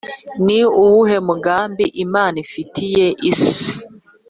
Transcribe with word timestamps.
Ni 0.45 0.59
uwuhe 0.83 1.17
mugambi 1.27 1.85
Imana 2.03 2.35
ifitiye 2.45 3.07
isi? 3.29 3.55